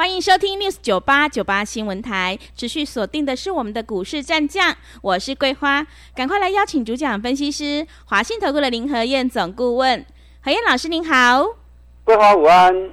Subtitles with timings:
[0.00, 10.02] 欢迎收听 News 九八九八新闻台，持续锁定的是我们的股市战将，我是桂花，赶快来邀请主讲分析师华信投顾的林和燕总顾问，
[10.40, 11.44] 何燕老师您好，
[12.02, 12.90] 桂花午安，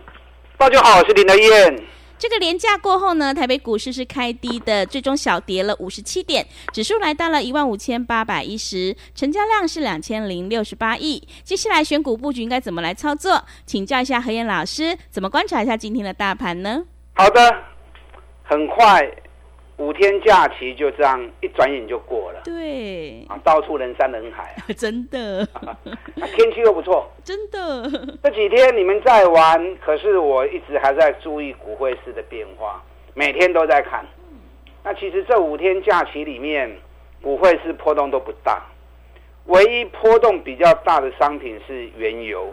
[0.58, 1.82] 大家好，我是林和燕。
[2.20, 11.26] 这个连假过后呢，台北股市是开低的，最终小跌了五十七点，指数来到了一万五千八百一十，成交量是两千零六十八亿。
[11.46, 13.46] 接下来选股布局应该怎么来操作？
[13.66, 16.84] 请教一下何燕老师，怎么观察一下今天的大盘呢？
[17.18, 17.58] 好的，
[18.44, 19.12] 很快。
[19.78, 25.46] 五天假期就这样一转眼就过了，对，啊，到处人山人海， 真的，
[26.36, 27.88] 天气又不错，真的。
[28.24, 34.06] 这几天你们在玩，可是我一直还在注意股汇市的变化，每天都在看。
[34.84, 36.76] 那其实这五天假期里面，
[37.22, 38.64] 股汇市波动都不大，
[39.46, 42.52] 唯一波动比较大的商品是原油，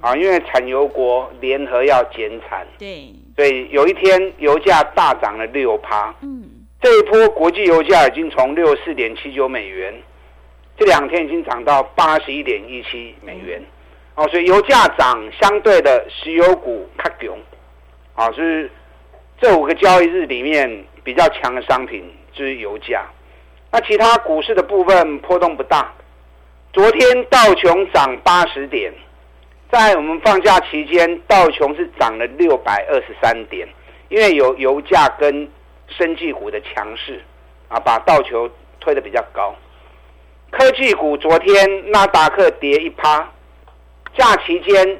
[0.00, 6.44] 啊，因为产油国联合要减产，对，所以有一天油价大涨了六趴，嗯。
[6.82, 9.94] 这一波国际油价已经从六四点七九美元，
[10.78, 13.62] 这两天已经涨到八十一点一七美元，
[14.14, 17.36] 哦，所以油价涨，相对的石油股它囧，
[18.14, 18.70] 啊，是
[19.38, 23.04] 这五个交易日里面比较强的商品就是油价。
[23.70, 25.92] 那其他股市的部分波动不大。
[26.72, 28.90] 昨天道琼涨八十点，
[29.72, 33.68] 在我们放假期间，道琼是涨了六百二十三点，
[34.08, 35.48] 因为有油价跟。
[35.98, 37.20] 生技股的强势，
[37.66, 38.48] 啊，把道球
[38.78, 39.52] 推的比较高。
[40.52, 43.28] 科技股昨天纳达克跌一趴，
[44.16, 44.98] 假期间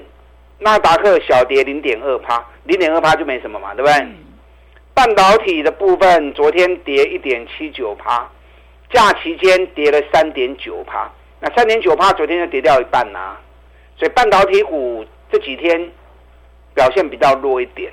[0.59, 4.05] 纳达克小跌零点二趴，零点二趴就没什么嘛，对不对？
[4.93, 8.29] 半导体的部分昨天跌一点七九趴，
[8.93, 11.09] 假期间跌了三点九趴，
[11.39, 13.37] 那三点九趴昨天就跌掉一半呐，
[14.01, 15.79] 所以半导体股这几天
[16.75, 17.93] 表现比较弱一点。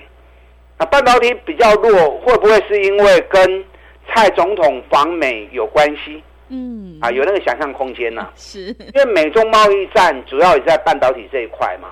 [0.80, 3.66] 那半导体比较弱，会不会是因为跟
[4.08, 6.24] 蔡总统访美有关系？
[6.48, 8.26] 嗯，啊，有那个想象空间呢。
[8.38, 11.90] 是，因为美中贸易战主要也在半导体这一块嘛。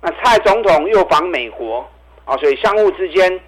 [0.00, 1.88] 那蔡总统又访美国，
[2.24, 3.40] 啊，所以相互之间，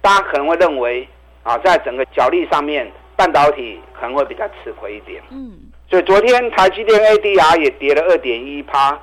[0.00, 1.06] 大家可能会认为，
[1.42, 5.22] 啊，在整个角力上面，半导体可能会比较吃亏一点。
[5.30, 5.52] 嗯，
[5.90, 8.98] 所以昨天台积电 ADR 也跌了二点一趴，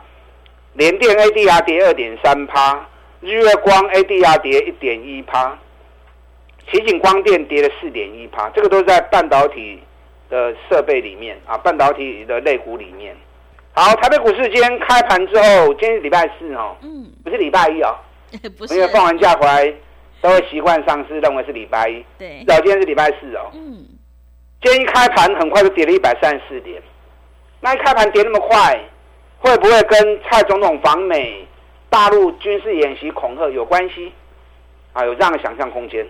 [0.76, 2.88] 联电 ADR 跌二点三趴。
[3.22, 5.58] 日月光 ADR 跌一点一趴，
[6.70, 9.82] 奇景光电跌了四点一趴，这个都在半导体
[10.30, 13.16] 的设备里面啊，半导体的类股里面。
[13.74, 17.96] 好，台北股市今天开盘之后，今天是礼拜四哦，嗯，不是礼拜一哦，
[18.60, 19.74] 不是，因为放完假回来
[20.22, 23.88] 都会习惯上市，认为是礼拜一，对，早今天是礼拜四哦，嗯，
[24.62, 26.80] 今天一开盘很快就跌了一百三十四点，
[27.60, 28.80] 那一开盘跌那么快，
[29.40, 31.48] 会不会跟蔡总统访美？
[31.88, 34.12] 大陆军事演习恐吓有关系，
[34.92, 36.06] 啊，有这样的想象空间。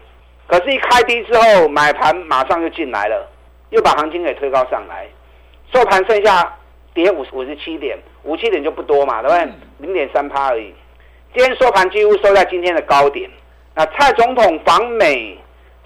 [0.48, 3.30] 可是，一开低之后，买盘马上就进来了，
[3.70, 5.08] 又把行情给推高上来。
[5.72, 6.58] 收盘剩下
[6.94, 9.54] 跌五五十七点，五七点就不多嘛，对不对？
[9.80, 10.74] 零点三趴而已。
[11.36, 13.30] 今天收盘几乎收在今天的高点。
[13.76, 15.38] 那蔡总统访美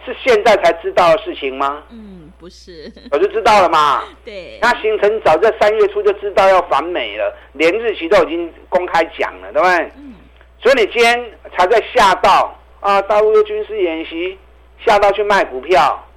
[0.06, 1.83] 是现在才知道的事情吗？
[1.89, 2.28] 嗯。
[2.39, 4.01] 不是，我就知道了嘛。
[4.23, 9.91] 对，那行程早在三月初就知道要反美了，连日期都已经公开讲了，对不对？
[9.97, 10.16] 嗯。
[10.61, 14.38] 所以你今天才在下道啊，大陆的军事演习，
[14.85, 16.07] 下道去卖股票，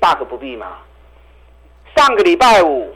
[0.00, 0.78] 大可不必嘛。
[1.96, 2.94] 上个礼拜五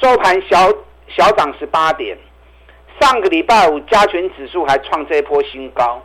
[0.00, 0.72] 收盘小
[1.08, 2.16] 小涨十八点，
[3.00, 6.00] 上个礼拜五加权指数还创这一波新高，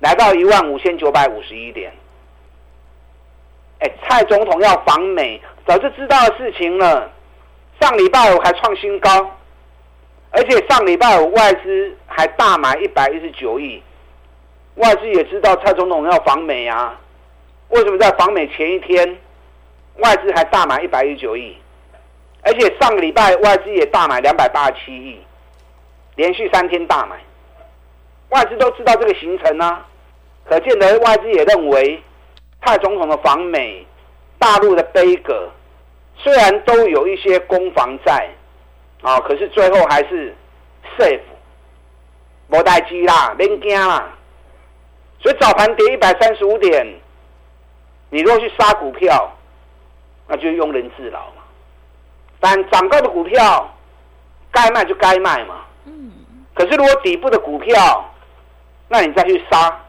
[0.00, 1.92] 来到一万五千九百五十一点。
[3.80, 7.08] 哎，蔡总统要访美，早就知道的事情了。
[7.80, 9.08] 上礼拜五还创新高，
[10.32, 13.80] 而且上礼拜五外资还大买一百一十九亿。
[14.74, 16.98] 外资也知道蔡总统要访美啊，
[17.68, 19.16] 为什么在访美前一天，
[19.98, 21.56] 外资还大买一百一十九亿？
[22.42, 25.20] 而且上个礼拜外资也大买两百八十七亿，
[26.16, 27.16] 连续三天大买。
[28.30, 29.86] 外资都知道这个行程啊，
[30.44, 32.02] 可见的外资也认为。
[32.64, 33.86] 蔡总统的访美，
[34.38, 35.48] 大陆的悲歌，
[36.16, 38.28] 虽然都有一些攻防在，
[39.02, 40.34] 啊，可是最后还是
[40.98, 41.20] safe，
[42.48, 44.10] 无代志啦，免惊啦。
[45.20, 46.86] 所以早盘跌一百三十五点，
[48.10, 49.32] 你如果去杀股票，
[50.26, 51.42] 那就庸人自扰嘛。
[52.40, 53.68] 但涨高的股票
[54.52, 55.64] 该卖就该卖嘛。
[55.86, 56.12] 嗯。
[56.54, 58.04] 可是如果底部的股票，
[58.88, 59.80] 那你再去杀，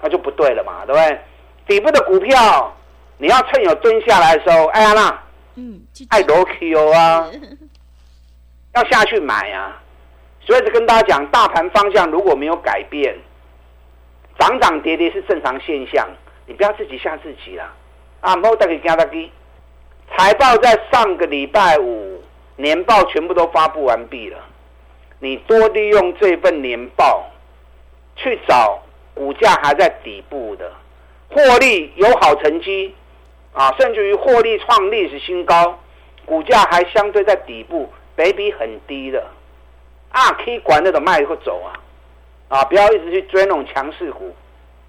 [0.00, 1.20] 那就不对了嘛，对不对？
[1.68, 2.76] 底部的股票，
[3.18, 5.24] 你要趁有蹲下来的时候，哎呀啦，
[5.54, 7.30] 嗯，爱罗 Q 啊，
[8.74, 9.80] 要下去买啊。
[10.40, 13.14] 所以，跟大家讲，大盘方向如果没有改变，
[14.38, 16.08] 涨涨跌跌是正常现象，
[16.46, 17.70] 你不要自己吓自己啦。
[18.20, 18.34] 啊！
[18.34, 19.30] 莫再给加大基，
[20.16, 22.22] 财报在上个礼拜五
[22.56, 24.38] 年报全部都发布完毕了，
[25.20, 27.26] 你多利用这份年报
[28.16, 28.80] 去找
[29.14, 30.72] 股价还在底部的
[31.28, 32.94] 获利有好成绩
[33.52, 35.78] 啊，甚至于获利创历史新高，
[36.24, 39.26] 股价还相对在底部，比比很低的。
[40.10, 41.68] 啊，可以管那种卖或走啊，
[42.48, 44.34] 啊，不要一直去追那种强势股，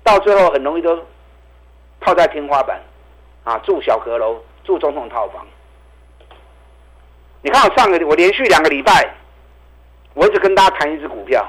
[0.01, 0.97] 到最后很容易都
[2.00, 2.81] 套在天花板，
[3.44, 5.45] 啊，住小阁楼，住总统套房。
[7.42, 9.13] 你看我上个我连续两个礼拜，
[10.13, 11.45] 我一直跟大家谈一只股票，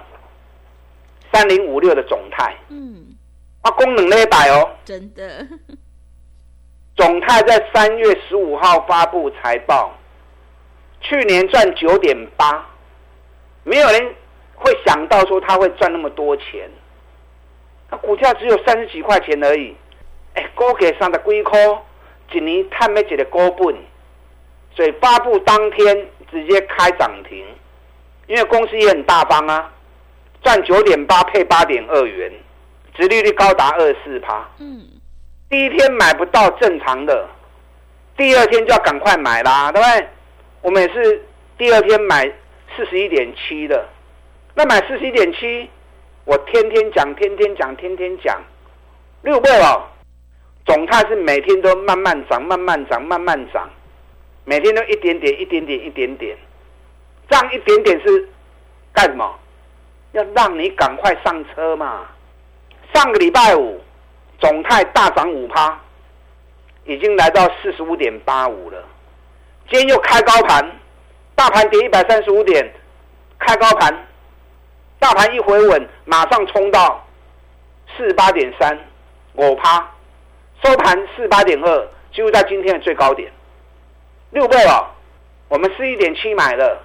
[1.33, 3.10] 三零五六的总泰，嗯，
[3.63, 5.47] 啊，功能那一百哦，真的，
[6.97, 9.95] 总泰在三月十五号发布财报，
[11.01, 12.67] 去年赚九点八。
[13.65, 14.15] 没有人
[14.55, 16.71] 会想到说他会赚那么多钱，
[17.91, 19.77] 他股价只有三十几块钱而已，
[20.35, 21.83] 哎，高给上的龟壳，
[22.33, 23.77] 一年探没几的高本，
[24.75, 27.45] 所以发布当天直接开涨停，
[28.27, 29.71] 因为公司也很大方啊，
[30.43, 32.33] 赚九点八配八点二元，
[33.01, 34.83] 殖利率高达二四趴，嗯，
[35.49, 37.27] 第一天买不到正常的，
[38.17, 40.09] 第二天就要赶快买啦，对不对？
[40.61, 41.25] 我们也是
[41.57, 42.31] 第二天买。
[42.77, 43.85] 四十一点七的，
[44.55, 45.69] 那买四十一点七，
[46.25, 48.41] 我天天讲，天天讲，天天讲，
[49.23, 49.83] 六倍哦。
[50.65, 53.69] 总态是每天都慢慢涨，慢慢涨，慢慢涨，
[54.45, 56.39] 每天都一点点，一点点，一点点，
[57.29, 58.29] 这样一点点是
[58.93, 59.39] 干什么？
[60.13, 62.07] 要让你赶快上车嘛。
[62.93, 63.81] 上个礼拜五，
[64.39, 65.79] 总泰大涨五趴，
[66.85, 68.85] 已经来到四十五点八五了，
[69.69, 70.77] 今天又开高盘。
[71.35, 72.71] 大盘跌一百三十五点，
[73.39, 74.07] 开高盘，
[74.99, 77.03] 大盘一回稳，马上冲到
[77.97, 78.79] 四十八点三，
[79.33, 79.91] 我趴，
[80.63, 83.33] 收盘四十八点二，几乎在今天的最高点，
[84.33, 84.95] 六倍了。
[85.49, 86.85] 我们四一点七买了，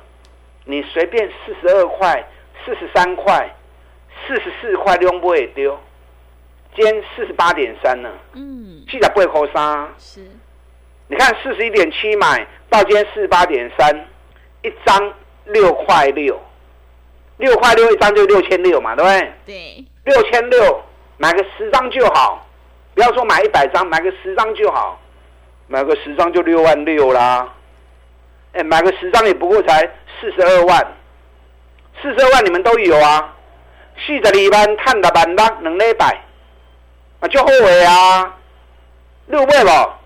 [0.64, 2.26] 你随便四十二块、
[2.64, 3.54] 四十三块、
[4.26, 5.78] 四十四块都不会丢。
[6.76, 10.20] 今天四十八点三呢，嗯，七十八块三，是，
[11.08, 14.08] 你看四十一点七买到今天四十八点三。
[14.62, 15.14] 一张
[15.44, 16.42] 六块六，
[17.38, 19.34] 六块六一张就六千六嘛，对不对？
[19.46, 20.84] 对，六千六
[21.18, 22.44] 买个十张就好，
[22.96, 25.00] 不要说买一百张，买个十张就好，
[25.68, 27.54] 买个十张就六万六啦。
[28.54, 29.88] 哎，买个十张也不过才
[30.20, 30.94] 四十二万，
[32.02, 33.36] 四十二万你们都有啊。
[34.04, 36.25] 四十二万探的万六两礼拜，
[37.28, 38.38] 就后悔啊，
[39.28, 40.00] 六倍了。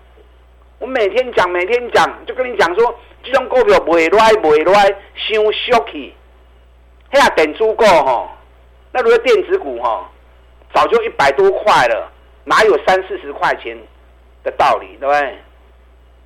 [0.78, 2.94] 我每天讲，每天讲，就跟你讲说。
[3.22, 6.14] 这种股票卖来卖来，伤俗气。
[7.12, 8.30] 遐电子股吼，
[8.92, 10.06] 那如果电子股吼，
[10.72, 12.10] 早就一百多块了，
[12.44, 13.76] 哪有三四十块钱
[14.42, 15.38] 的道理，对不对？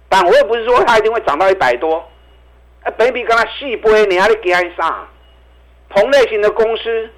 [0.08, 1.96] 但我也不是说它一定会涨到一百多。
[2.84, 5.08] 啊，本比跟它细倍，你还得加啥？
[5.88, 7.10] 同类型的公司，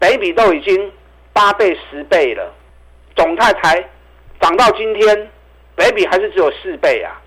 [0.00, 0.90] 北比都已经
[1.32, 2.52] 八倍、十倍了，
[3.14, 3.88] 总泰才
[4.40, 5.30] 涨到今天，
[5.76, 7.20] 北比还是只有四倍啊。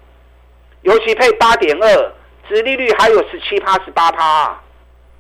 [0.81, 2.13] 尤其配八点二，
[2.47, 4.57] 殖利率还有十七趴、十八趴，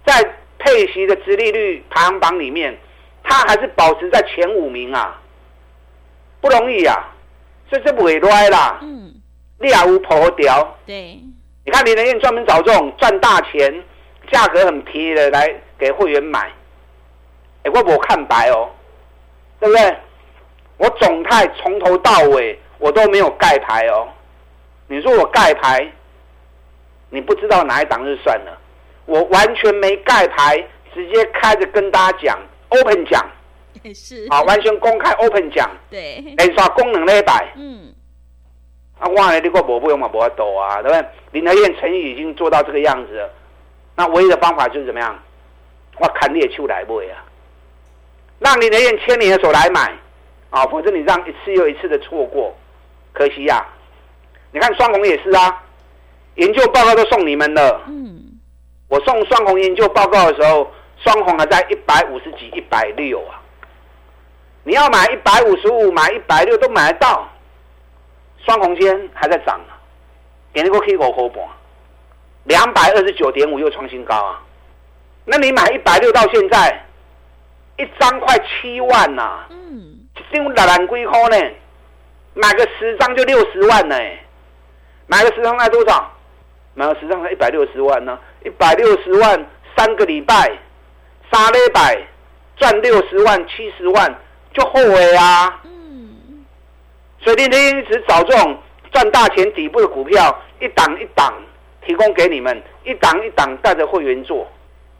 [0.05, 2.77] 在配息的殖利率排行榜里面，
[3.23, 5.19] 它还是保持在前五名啊，
[6.39, 7.13] 不容易啊，
[7.69, 8.79] 所以这不会赖啦。
[8.81, 9.13] 嗯，
[9.59, 10.77] 你也无破掉。
[10.85, 11.19] 对，
[11.65, 13.83] 你看林德燕专门找这种赚大钱、
[14.31, 16.51] 价格很便宜的来给会员买，
[17.63, 18.69] 哎，我我看白哦，
[19.59, 19.97] 对不对？
[20.77, 24.07] 我总泰从头到尾我都没有盖牌哦。
[24.87, 25.85] 你说我盖牌，
[27.09, 28.57] 你不知道哪一档就算了。
[29.05, 30.57] 我完全没盖牌，
[30.93, 33.25] 直接开着跟大家讲，open 讲，
[33.93, 35.69] 是啊，完全公开 open 讲。
[35.89, 37.93] 对，哎，说功能那一百，嗯，
[38.99, 41.05] 啊，哇，你个我不用嘛，不要抖啊，对不对？
[41.31, 43.29] 林德燕诚意已经做到这个样子了，
[43.95, 45.17] 那唯一的方法就是怎么样？
[45.99, 47.25] 我砍猎出来买啊，
[48.39, 49.91] 让林德燕牵你的手来买
[50.49, 52.55] 啊，否则你让一次又一次的错过，
[53.13, 53.65] 可惜呀。
[54.51, 55.63] 你看双红也是啊，
[56.35, 57.81] 研究报告都送你们了。
[57.87, 58.39] 嗯，
[58.87, 60.71] 我送双红研究报告的时候，
[61.03, 63.41] 双红还在一百五十几、一百六啊。
[64.63, 67.27] 你要买一百五十五、买一百六都买得到。
[68.45, 69.75] 双红今天还在涨啊，
[70.53, 71.45] 给那个 K 五块半，
[72.45, 74.41] 两百二十九点五又创新高啊！
[75.25, 76.85] 那你买一百六到现在，
[77.77, 79.45] 一张快七万呐！
[79.49, 81.51] 嗯，一张六万几块呢？
[82.33, 83.95] 买个十张就六十万呢！
[85.07, 86.11] 买个十张才多少？
[86.75, 88.19] 买个十张才一百六十万呢！
[88.45, 89.45] 一百六十万，
[89.75, 90.51] 三个礼拜，
[91.31, 91.97] 三礼拜
[92.55, 94.15] 赚六十万、七十万，
[94.53, 95.61] 就后悔啊！
[95.63, 96.45] 嗯，
[97.21, 98.57] 所以今天一直找这种
[98.91, 101.33] 赚大钱底部的股票，一档一档
[101.85, 104.47] 提供给你们，一档一档带着会员做。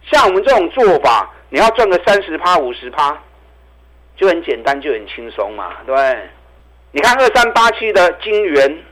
[0.09, 3.15] 像我们这种做法，你要赚个三十趴、五十趴，
[4.17, 5.95] 就很简单，就很轻松嘛，对？
[6.91, 8.83] 你看二三八七的金元，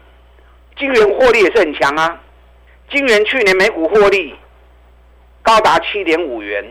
[0.78, 2.22] 金元获利也是很强啊。
[2.92, 4.36] 金元去年每股获利
[5.42, 6.64] 高达七点五元，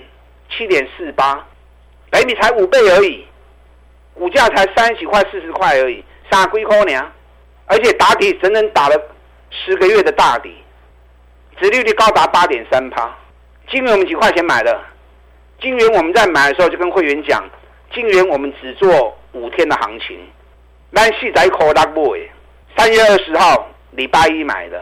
[0.48, 1.44] 七点四八，
[2.10, 3.26] 哎，你才五倍而已，
[4.14, 7.12] 股价才三十几块、四十块而已，傻龟壳呢？
[7.66, 8.94] 而且打底整整打了
[9.50, 10.54] 十个月的大底，
[11.60, 13.12] 殖利率高达八点三趴。
[13.68, 14.80] 金元我们几块钱买的？
[15.60, 17.42] 金元我们在买的时候就跟会员讲，
[17.92, 20.18] 金元我们只做五天的行情。
[20.92, 22.16] 咱细仔口大不
[22.76, 24.80] 三月二十号礼拜一买的，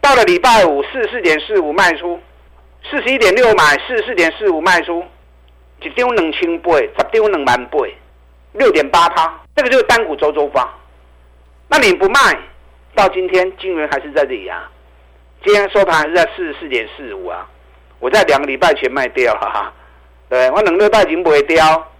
[0.00, 2.20] 到了礼拜五四四点四五卖出，
[2.90, 5.04] 四十一点六买，四十四点四五卖出，
[5.80, 7.96] 一丢两千倍，十丢两万倍，
[8.52, 10.68] 六点八趴，这个就是单股周周发。
[11.68, 12.20] 那你不卖，
[12.94, 14.70] 到今天金元还是在这里啊？
[15.44, 17.48] 今天收盘是在四十四点四五啊？
[17.98, 19.72] 我在两个礼拜前卖掉，哈哈，
[20.28, 21.91] 对我两个礼拜前不会掉，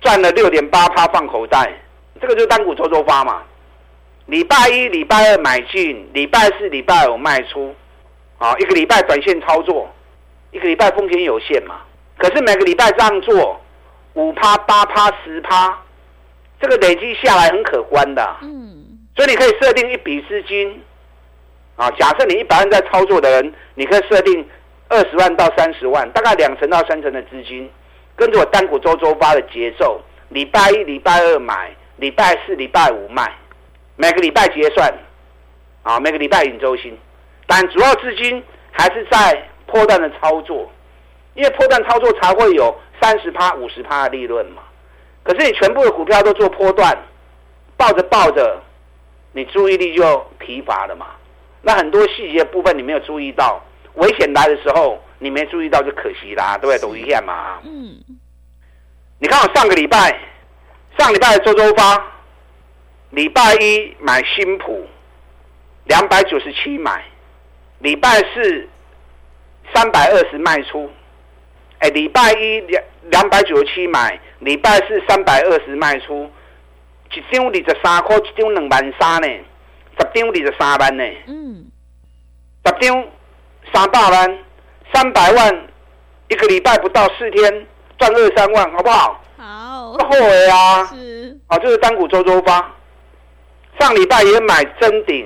[0.00, 1.72] 赚了六点八趴放口袋，
[2.20, 3.42] 这个就是单股周周发嘛。
[4.26, 7.74] 礼拜一、礼拜二买进，礼拜四、礼拜五卖出，
[8.38, 9.88] 啊，一个礼拜短线操作，
[10.50, 11.76] 一个礼拜风险有限嘛。
[12.16, 13.60] 可是每个礼拜这样做，
[14.14, 15.78] 五趴、八趴、十趴，
[16.60, 18.36] 这个累积下来很可观的。
[18.42, 20.82] 嗯，所以你可以设定一笔资金，
[21.76, 24.48] 啊，假设你一百万在操作的人，你可以设定。
[24.90, 27.70] 二十万到三十万，大概两成到三成的资金，
[28.18, 33.32] 跟着我单股周周发的节奏，礼拜一、礼拜二买，礼拜四、礼拜五卖，
[33.94, 34.92] 每个礼拜结算，
[35.84, 36.98] 啊，每个礼拜引周薪，
[37.46, 40.68] 但主要资金还是在破段的操作，
[41.34, 44.64] 因为破段操作才会有三十趴、五十趴的利润嘛。
[45.22, 46.98] 可是你全部的股票都做破段，
[47.76, 48.60] 抱着抱着，
[49.30, 51.06] 你注意力就疲乏了嘛。
[51.62, 53.62] 那很多细节部分你没有注意到。
[53.98, 56.78] 危险来的时候，你没注意到就可惜啦，对不对？
[56.78, 57.60] 抖一下嘛。
[57.64, 57.96] 嗯。
[59.20, 60.16] 你看我上个礼拜，
[60.96, 62.00] 上礼拜周周发，
[63.10, 64.86] 礼拜一买新普，
[65.86, 67.04] 两百九十七买，
[67.80, 68.68] 礼拜四
[69.74, 70.88] 三百二十卖出。
[71.80, 76.30] 哎，礼拜一两两百九十七买，礼拜四三百二十卖出，
[77.12, 79.28] 一张二十三块，一张两万三呢，
[79.98, 81.04] 十张二十三万呢。
[81.26, 81.66] 嗯。
[82.64, 83.04] 十张。
[83.78, 84.38] 三百万，
[84.92, 85.68] 三百万，
[86.26, 87.66] 一个礼拜不到四天
[87.96, 89.22] 赚二三万，好不好？
[89.36, 90.84] 好，后悔啊！
[90.86, 92.74] 是，啊，就是单股周周发。
[93.78, 95.24] 上礼拜也买真顶，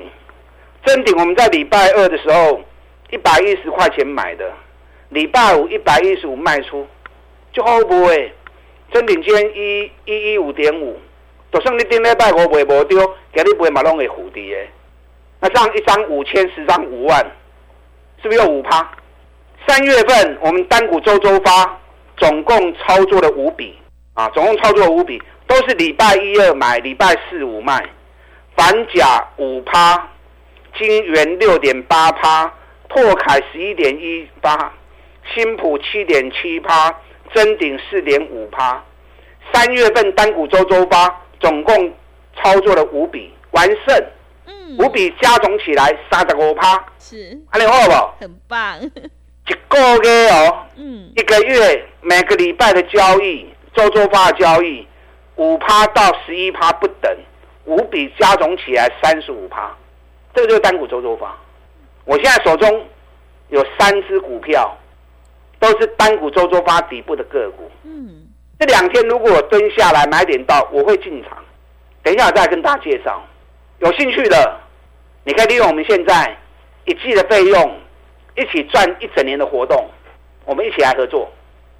[0.85, 2.61] 真顶我们在礼拜二的时候
[3.09, 4.45] 一百一十块钱买的，
[5.09, 6.87] 礼拜五一百一十五卖出，
[7.55, 8.35] 就好不会？
[8.93, 11.01] 真顶今天一一一五点五，
[11.51, 12.99] 就算你顶礼拜五卖无丢，
[13.35, 14.69] 今日卖嘛拢会蝴蝶的。
[15.41, 17.27] 那这样一张五千，十张五万。
[18.23, 18.89] 是不是有五趴？
[19.67, 21.79] 三月份我们单股周周发，
[22.17, 23.77] 总共操作了五笔
[24.15, 27.85] 啊，总共操作了五笔，都是礼拜一二买，礼拜四五卖，
[28.57, 30.09] 反甲五趴，
[30.79, 32.53] 金元六点八趴，
[32.89, 34.73] 拓凯十一点一八，
[35.35, 36.95] 新普七点七趴，
[37.35, 38.81] 真顶四点五趴。
[39.53, 41.93] 三月份单股周周发，总共
[42.37, 44.05] 操作了五笔，完胜。
[44.79, 48.25] 五笔加总起来三十五趴，是，安尼好不？
[48.25, 48.81] 很棒。
[48.81, 54.87] 一个月哦，嗯，一个月每个礼拜的交易，周周发的交易，
[55.37, 57.17] 五趴到十一趴不等，
[57.65, 59.75] 五笔加总起来三十五趴，
[60.35, 61.37] 这个就是单股周周发。
[62.05, 62.87] 我现在手中
[63.49, 64.77] 有三只股票，
[65.59, 67.71] 都是单股周周发底部的个股。
[67.85, 68.27] 嗯，
[68.59, 71.37] 这两天如果蹲下来买点到，我会进场。
[72.03, 73.23] 等一下再跟大家介绍。
[73.83, 74.61] 有兴趣的，
[75.25, 76.37] 你可以利用我们现在
[76.85, 77.81] 一季的费用，
[78.37, 79.91] 一起赚一整年的活动，
[80.45, 81.29] 我们一起来合作，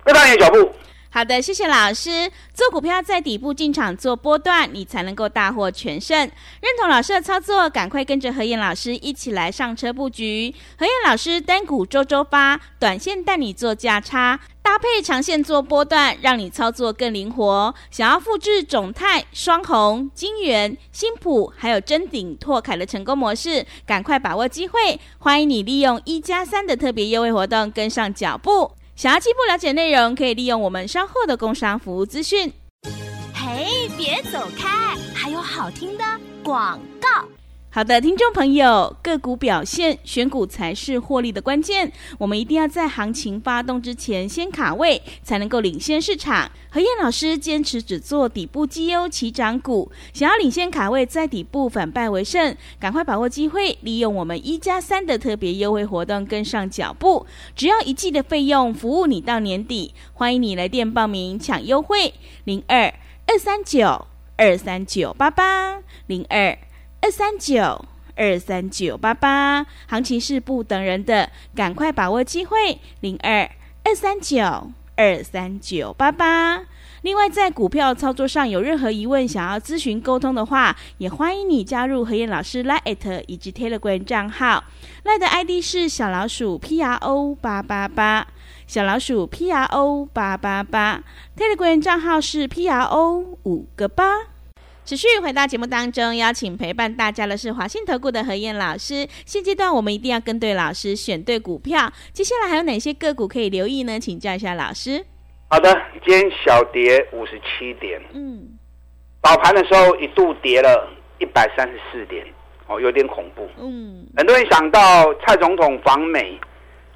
[0.03, 0.75] 跟上你的脚步。
[1.15, 2.33] 好的，谢谢老师。
[2.55, 6.19] 做股票在底部进场做波段，你才能够大获全胜。
[6.19, 10.55] 认同老师的操作，赶快跟着何燕老师一起来上车布局。
[10.79, 14.41] 何燕老师单股周周发，短线带你做价差。
[14.63, 17.75] 搭配长线做波段，让你操作更灵活。
[17.91, 24.99] 想要复制种泰、双红、金源、新普还有真鼎、拓凯的成功模式，赶快把握机会！
[25.19, 28.73] 欢迎你利用一加三的特别优惠活动跟上脚步。
[28.95, 32.53] 想要进一步了解内容，可以利用我们稍后的工商服务资讯。
[33.35, 36.05] 嘿，别走开，还有好听的
[36.45, 37.09] 广告。
[37.75, 41.91] 好的，听众朋友，个股表现选股才是获利的关键。
[42.19, 46.53] 我们一定要在行情发动之前先卡位，才能够领先市场。
[46.69, 57.25] 何燕老师坚持只做底部绩优起涨股，想要领先卡位，在底部反败为胜，赶快把握机会，利用我们一加三的特别优惠活动跟上脚步。
[57.57, 59.95] 只要一季的费用，服务你到年底。
[60.13, 62.13] 欢迎你来电报名抢优惠，
[62.45, 62.93] 零二
[63.27, 66.59] 二三九二三九八八零二。
[67.03, 72.79] 二三九二三九八八，行情是不等人的，赶快把握机会。
[73.01, 73.51] 零二
[73.83, 76.63] 二三九二三九八八。
[77.03, 84.63] 另外，在股票操作上有任何疑问，想要咨询沟通的话，也欢迎你加入何燕老师 Line 以及 Telegram 账号。
[85.05, 88.29] Line 的 ID 是小老鼠 P R O 八八八，
[88.69, 91.03] 小老鼠 P R O 八八八。
[91.37, 94.32] Telegram 账号是 P R O 五个八。
[94.85, 99.07] 持续回到节目当中，邀请陪伴大家的是华信投顾的何燕老师。
[99.25, 101.91] 现阶段我们一定要跟对老师，选对股票。
[102.13, 104.01] 接下来还有哪些个股可以留意呢？
[104.01, 105.05] 请教一下老师。
[105.49, 105.73] 好的，
[106.05, 108.59] 今天小跌五十七点，嗯，
[109.23, 112.27] 早盘的时候一度跌了一百三十四点，
[112.67, 113.49] 哦，有点恐怖。
[113.59, 116.41] 嗯，很多人想到蔡总统访美，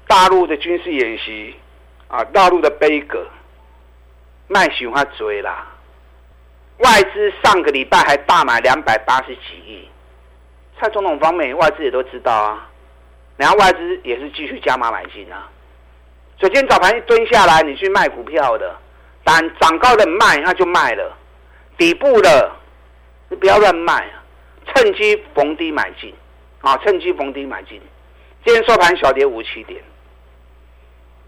[0.07, 1.55] 大陆的军事演习，
[2.09, 3.25] 啊，大陆的悲歌，
[4.49, 5.73] 卖喜欢追啦。
[6.77, 9.89] 外资上个礼拜还大买两百八十几亿，
[10.79, 12.69] 蔡总统方面外资也都知道啊，
[13.35, 15.49] 然后外资也是继续加码买进啊。
[16.39, 18.75] 所以今天早盘一蹲下来，你去卖股票的，
[19.23, 21.17] 但涨高的卖那就卖了，
[21.79, 22.51] 底部的
[23.29, 24.23] 你不要乱卖啊，
[24.67, 26.13] 趁机逢低买进
[26.61, 27.81] 啊，趁机逢低买进。
[28.45, 29.81] 今天收盘小跌五七点，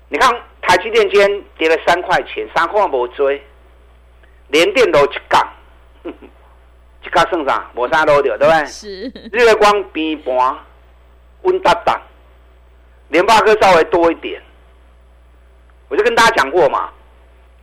[0.09, 0.31] 你看
[0.61, 3.43] 台积电今天跌了三块钱，三块没追。
[4.49, 5.47] 连电都一杠，
[6.03, 7.69] 一杠算啥？
[7.75, 8.65] 无啥路掉，对不对？
[8.65, 9.11] 是。
[9.31, 10.57] 日月光平盘
[11.43, 11.99] 温达达，
[13.09, 14.41] 联发科稍微多一点。
[15.87, 16.89] 我就跟大家讲过嘛，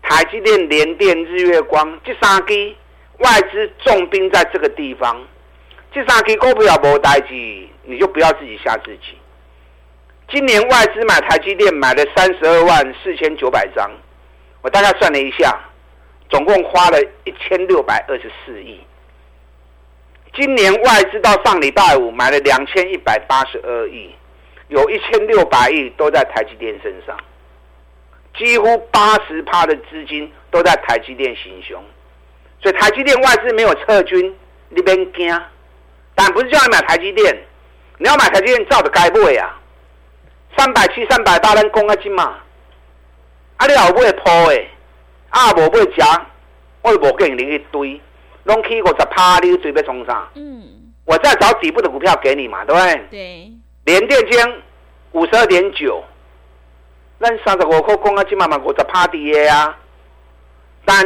[0.03, 2.77] 台积电、联电、日月光这三基
[3.18, 5.16] 外资重兵在这个地方，
[5.92, 7.35] 这三基股票无代志，
[7.85, 9.18] 你就不要自己吓自己。
[10.29, 13.90] 今年外资买台积电买了三十二万四千九百张，
[14.62, 15.57] 我大概算了一下。
[16.29, 18.81] 总共花了一千六百二十四亿。
[20.35, 24.15] 今年外资到上礼拜五买了两千一百八十二亿，
[24.69, 27.17] 有一千六百亿都在台积电身上，
[28.37, 31.83] 几乎八十趴的资金都在台积电行凶，
[32.61, 34.37] 所以台积电外资没有撤军，
[34.69, 35.43] 你别惊。
[36.15, 37.35] 但不是叫你买台积电，
[37.99, 39.59] 你要买台积电照着该买啊，
[40.59, 42.39] 三百七、三百八，咱讲啊金嘛，
[43.57, 44.69] 啊你后尾破诶。
[45.31, 46.21] 啊，无买食，
[46.83, 48.01] 我无跟你一堆，
[48.45, 50.29] 拢起五十趴，你准备冲啥？
[50.35, 53.07] 嗯，我再找底部的股票给你嘛，对不对？
[53.11, 53.53] 对。
[53.85, 54.62] 连电间
[55.12, 56.03] 五十二点九，
[57.21, 59.77] 咱三十五块公啊，今慢慢五十趴跌啊。
[60.85, 61.05] 但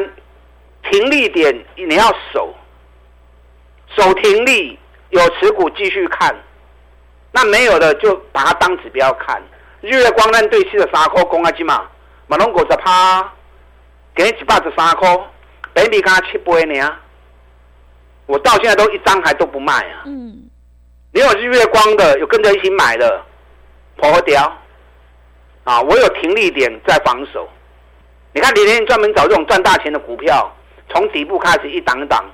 [0.91, 2.55] 停利点你要守，
[3.97, 4.79] 守停利，
[5.11, 6.35] 有持股继续看，
[7.33, 9.43] 那没有的就把它当指标看。
[9.81, 11.89] 日月光咱对七的三块公啊，今嘛，
[12.27, 13.33] 马龙五十趴。
[14.15, 15.09] 给你一百十三块，
[15.73, 16.93] 北米刚七倍呢，
[18.27, 20.03] 我到现在都一张还都不卖啊。
[20.07, 20.49] 嗯，
[21.13, 23.23] 你有日月光的，有跟着一起买的，
[23.97, 24.53] 破掉
[25.65, 25.81] 啊！
[25.81, 27.49] 我有停利点在防守。
[28.33, 30.55] 你看，连天专门找这种赚大钱的股票，
[30.89, 32.25] 从底部开始一档一档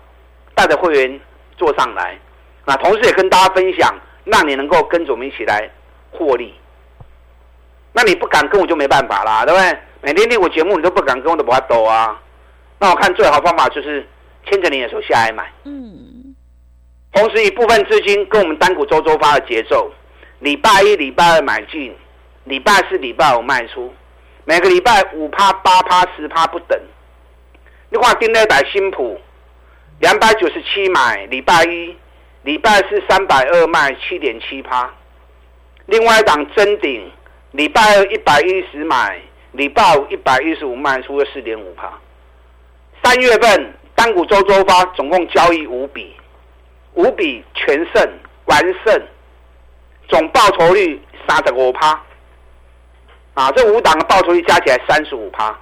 [0.54, 1.20] 带着会员
[1.56, 2.18] 做上来，
[2.64, 5.70] 那同时也跟大家分享，让你能够跟着我们一起来
[6.10, 6.54] 获利。
[7.92, 9.78] 那你不敢跟我就没办法啦，对不对？
[10.06, 12.16] 每天听我节目，你都不敢跟我的不法抖啊！
[12.78, 14.06] 那我看最好方法就是
[14.48, 15.50] 牵着你的手下来买。
[15.64, 16.32] 嗯。
[17.12, 19.90] 同时，一部分资金跟我们单股周周发的节奏，
[20.38, 21.92] 礼拜一、礼拜二买进，
[22.44, 23.92] 礼拜四、礼拜五卖出，
[24.44, 26.80] 每个礼拜五趴、八趴、十趴不等。
[27.90, 29.20] 你看，丁那百新普
[29.98, 31.96] 两百九十七买，礼拜一、
[32.44, 34.88] 礼拜四三百二卖，七点七趴。
[35.86, 37.10] 另外一档真顶，
[37.50, 39.20] 礼拜二一百一十买。
[39.56, 41.90] 礼拜五一百一十五卖出了四点五趴。
[43.02, 46.14] 三月份单股周周发总共交易五笔，
[46.92, 48.06] 五笔全胜
[48.44, 49.02] 完胜，
[50.08, 51.98] 总报酬率三十五趴。
[53.32, 55.58] 啊，这五档的报酬率加起来三十五趴。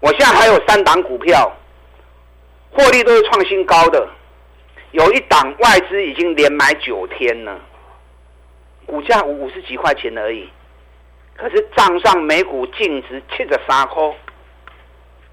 [0.00, 1.50] 我现在还有三档股票，
[2.70, 4.06] 获利都是创新高的，
[4.92, 7.58] 有一档外资已经连买九天了，
[8.84, 10.46] 股价五十几块钱而已，
[11.36, 14.02] 可是账上每股净值七十三块，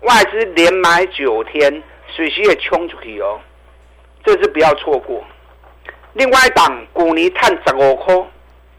[0.01, 3.39] 外资连买九天，随时也冲出去哦，
[4.23, 5.23] 这次不要错过。
[6.13, 8.15] 另外一档股泥探十五块，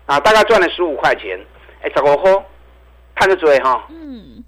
[0.06, 1.38] 啊，大概赚了十五块钱，
[1.82, 2.30] 哎，十五块，
[3.14, 3.86] 看得准哈。
[3.88, 4.44] 嗯。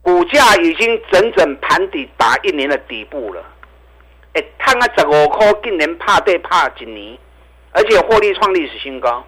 [0.00, 3.44] 股价已经整整盘底打一年的底部了，
[4.34, 7.18] 哎，探啊十五块，今年怕对怕一年，
[7.72, 9.26] 而且获利创历史新高。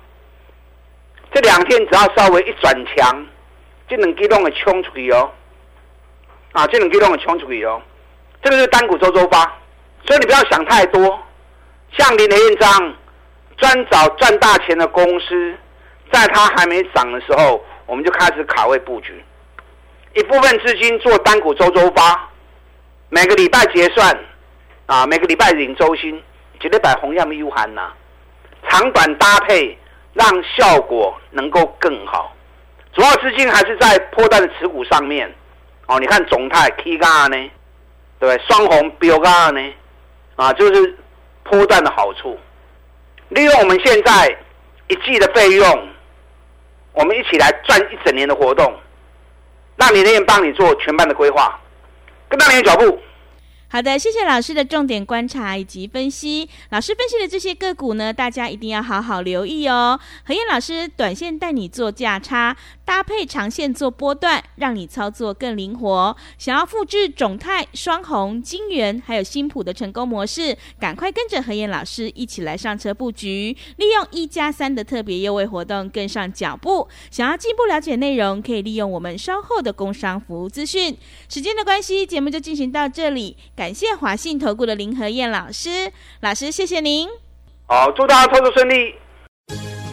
[1.32, 3.26] 这两天只要稍微一转强，
[3.88, 5.30] 就能激动的冲出去哦，
[6.52, 7.80] 啊，就能激动的冲出去哦。
[8.42, 9.40] 这个是单股周周发，
[10.06, 11.18] 所以你不要想太多。
[11.96, 12.94] 像林德燕章
[13.56, 15.54] 专找赚大钱的公司，
[16.12, 19.24] 在它还没涨的时候，我们就开始卡位布局。
[20.14, 22.28] 一部分资金做单股周周发，
[23.08, 24.18] 每个礼拜结算，
[24.86, 26.22] 啊，每个礼拜领周薪，
[26.60, 27.92] 绝对摆红样的 U 盘呐，
[28.68, 29.76] 长短搭配，
[30.18, 32.34] 让效果能够更好。
[32.92, 35.32] 主要资金还是在破断的持股上面。
[35.86, 37.36] 哦，你看总泰 K 杠呢，
[38.18, 38.38] 对不对？
[38.46, 39.72] 双红标杠呢，
[40.36, 40.98] 啊，就是。
[41.50, 42.38] 波段的好处，
[43.30, 44.36] 利用我们现在
[44.88, 45.88] 一季的费用，
[46.92, 48.70] 我们一起来赚一整年的活动，
[49.76, 51.58] 让你人帮你做全班的规划，
[52.28, 53.00] 跟上你的脚步。
[53.70, 56.48] 好的，谢谢老师的重点观察以及分析。
[56.70, 60.00] 老师分析的这些个股呢，大家一定要好好留意哦。
[60.24, 66.16] 何燕老师短线带你做价差，搭配长线做波段，让你操作更灵活。
[66.38, 76.88] 想要复制种泰、双红、金元还有新普的成功模式，赶快跟着何燕老师一起来上车布局，利用一加三的特别优惠活动跟上脚步。
[77.10, 80.96] 想要进一步了解内容，可以利用我们稍后的工商服务资讯。
[81.28, 83.36] 时间的关系，节目就进行到这里。
[83.58, 85.90] 感谢华信投顾的林和燕老师，
[86.20, 87.08] 老师谢谢您。
[87.66, 88.94] 好，祝大家操作顺利。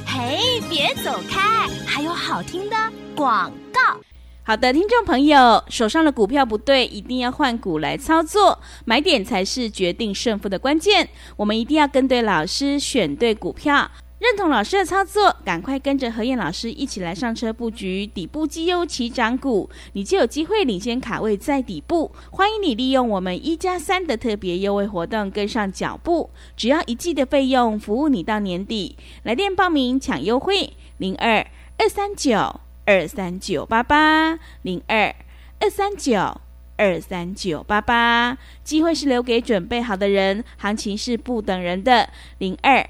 [0.05, 2.75] 嘿，别走开，还有好听的
[3.15, 3.99] 广告。
[4.43, 11.09] 好的，听众朋友，手上的股票不对，一定要换股来操作，买点才是决定胜负的关键。
[11.35, 13.89] 我们一定要跟对老师，选对股票。
[14.17, 22.09] 认同老师的操作，赶快跟着何燕老师一起来上车布局底部绩优起涨股，你就有机会领先卡位在底部。
[22.31, 28.97] 欢迎你利用我们一加三的特别优惠活动跟上脚步，只要一季的费用，服务你到年底。
[29.23, 31.45] 来电报名抢优惠，零二
[31.77, 35.13] 二三九二三九八八零二
[35.59, 36.39] 二三九
[36.77, 38.37] 二三九八八。
[38.63, 42.89] 机会是留给准备好的人，行情是不等人的，零二